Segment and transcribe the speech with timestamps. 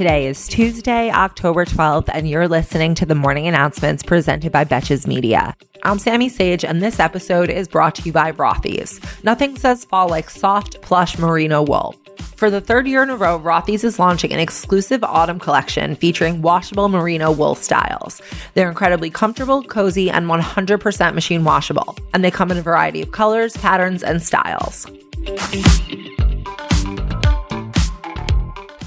[0.00, 5.06] Today is Tuesday, October 12th, and you're listening to the morning announcements presented by Betches
[5.06, 5.54] Media.
[5.82, 8.98] I'm Sammy Sage, and this episode is brought to you by Rothy's.
[9.24, 11.94] Nothing says fall like soft, plush merino wool.
[12.36, 16.40] For the third year in a row, Rothy's is launching an exclusive autumn collection featuring
[16.40, 18.22] washable merino wool styles.
[18.54, 23.12] They're incredibly comfortable, cozy, and 100% machine washable, and they come in a variety of
[23.12, 24.86] colors, patterns, and styles.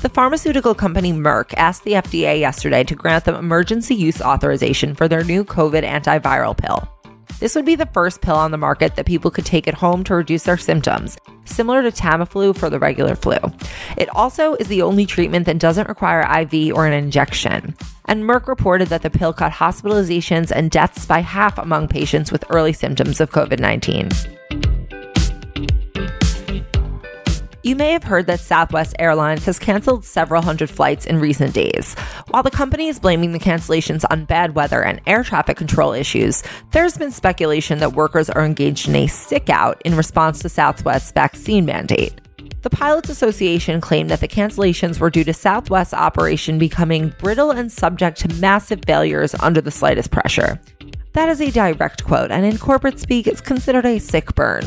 [0.04, 5.08] The pharmaceutical company Merck asked the FDA yesterday to grant them emergency use authorization for
[5.08, 6.86] their new COVID antiviral pill.
[7.40, 10.04] This would be the first pill on the market that people could take at home
[10.04, 13.38] to reduce their symptoms, similar to Tamiflu for the regular flu.
[13.96, 17.74] It also is the only treatment that doesn't require IV or an injection.
[18.04, 22.44] And Merck reported that the pill cut hospitalizations and deaths by half among patients with
[22.50, 24.10] early symptoms of COVID 19.
[27.66, 31.94] You may have heard that Southwest Airlines has canceled several hundred flights in recent days.
[32.28, 36.44] While the company is blaming the cancellations on bad weather and air traffic control issues,
[36.72, 41.14] there's been speculation that workers are engaged in a sick out in response to Southwest's
[41.14, 42.20] vaccine mandate.
[42.64, 47.72] The Pilots Association claimed that the cancellations were due to Southwest's operation becoming brittle and
[47.72, 50.60] subject to massive failures under the slightest pressure.
[51.14, 54.66] That is a direct quote, and in corporate speak, it's considered a sick burn.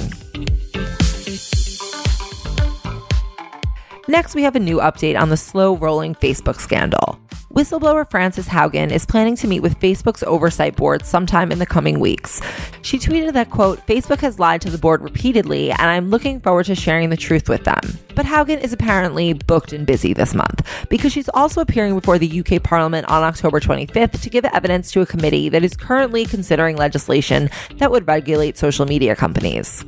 [4.09, 7.19] Next, we have a new update on the slow rolling Facebook scandal.
[7.53, 11.99] Whistleblower Frances Haugen is planning to meet with Facebook's oversight board sometime in the coming
[11.99, 12.41] weeks.
[12.83, 16.67] She tweeted that, quote, Facebook has lied to the board repeatedly, and I'm looking forward
[16.67, 17.81] to sharing the truth with them.
[18.15, 22.41] But Haugen is apparently booked and busy this month because she's also appearing before the
[22.41, 26.77] UK Parliament on October 25th to give evidence to a committee that is currently considering
[26.77, 29.85] legislation that would regulate social media companies.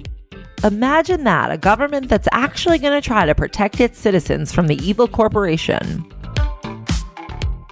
[0.65, 4.77] Imagine that a government that's actually going to try to protect its citizens from the
[4.85, 6.05] evil corporation.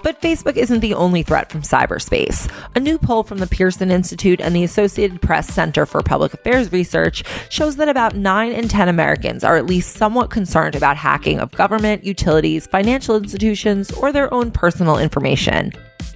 [0.04, 2.48] But Facebook isn't the only threat from cyberspace.
[2.76, 6.70] A new poll from the Pearson Institute and the Associated Press Center for Public Affairs
[6.70, 11.40] Research shows that about 9 in 10 Americans are at least somewhat concerned about hacking
[11.40, 15.72] of government, utilities, financial institutions, or their own personal information.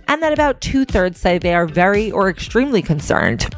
[0.07, 3.53] And that about two thirds say they are very or extremely concerned.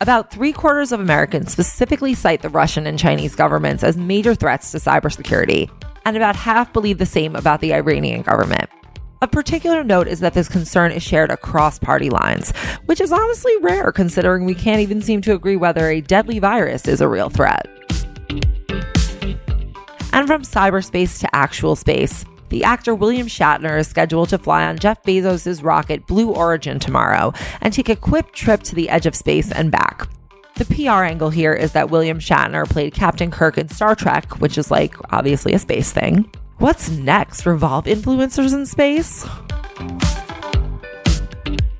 [0.00, 4.70] About three quarters of Americans specifically cite the Russian and Chinese governments as major threats
[4.70, 5.68] to cybersecurity,
[6.04, 8.70] and about half believe the same about the Iranian government.
[9.22, 12.52] Of particular note is that this concern is shared across party lines,
[12.86, 16.86] which is honestly rare considering we can't even seem to agree whether a deadly virus
[16.86, 17.66] is a real threat.
[20.12, 24.78] And from cyberspace to actual space, the actor William Shatner is scheduled to fly on
[24.78, 29.14] Jeff Bezos' rocket Blue Origin tomorrow and take a quick trip to the edge of
[29.14, 30.08] space and back.
[30.56, 34.58] The PR angle here is that William Shatner played Captain Kirk in Star Trek, which
[34.58, 36.28] is like obviously a space thing.
[36.58, 37.46] What's next?
[37.46, 39.24] Revolve influencers in space?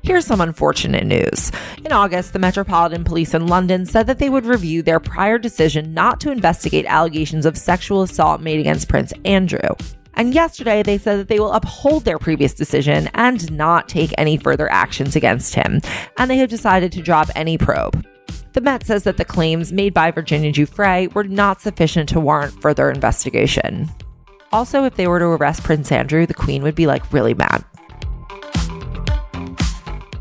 [0.01, 1.51] Here's some unfortunate news.
[1.85, 5.93] In August, the Metropolitan Police in London said that they would review their prior decision
[5.93, 9.59] not to investigate allegations of sexual assault made against Prince Andrew.
[10.19, 14.35] And yesterday, they said that they will uphold their previous decision and not take any
[14.35, 15.79] further actions against him.
[16.17, 18.05] And they have decided to drop any probe.
[18.51, 22.61] The Met says that the claims made by Virginia Giuffre were not sufficient to warrant
[22.61, 23.87] further investigation.
[24.51, 27.63] Also, if they were to arrest Prince Andrew, the Queen would be like really mad.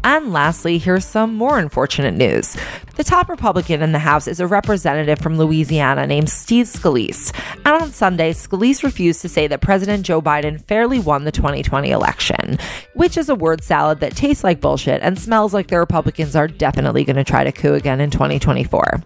[0.04, 2.56] And lastly, here's some more unfortunate news.
[2.97, 7.32] The top Republican in the House is a representative from Louisiana named Steve Scalise.
[7.64, 11.91] And on Sunday, Scalise refused to say that President Joe Biden fairly won the 2020
[11.91, 12.58] election,
[12.94, 16.48] which is a word salad that tastes like bullshit and smells like the Republicans are
[16.48, 19.03] definitely going to try to coup again in 2024.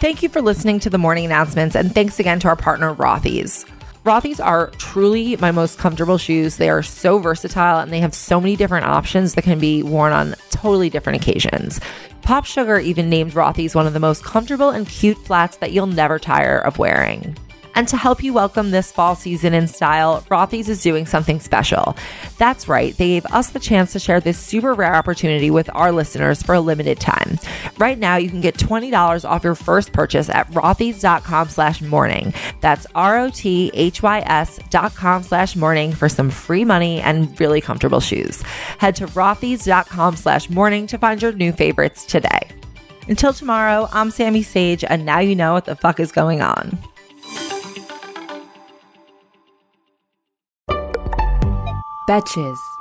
[0.00, 3.64] Thank you for listening to the morning announcements, and thanks again to our partner, Rothy's.
[4.04, 6.58] Rothy's are truly my most comfortable shoes.
[6.58, 10.12] They are so versatile and they have so many different options that can be worn
[10.12, 11.80] on totally different occasions.
[12.20, 15.86] Pop Sugar even named Rothy's one of the most comfortable and cute flats that you'll
[15.86, 17.34] never tire of wearing.
[17.74, 21.96] And to help you welcome this fall season in style, Rothy's is doing something special.
[22.38, 25.92] That's right, they gave us the chance to share this super rare opportunity with our
[25.92, 27.38] listeners for a limited time.
[27.78, 32.32] Right now, you can get $20 off your first purchase at rothys.com slash morning.
[32.60, 38.42] That's R-O-T-H-Y-S dot com slash morning for some free money and really comfortable shoes.
[38.78, 42.50] Head to rothys.com slash morning to find your new favorites today.
[43.08, 46.78] Until tomorrow, I'm Sammy Sage, and now you know what the fuck is going on.
[52.06, 52.73] Betches.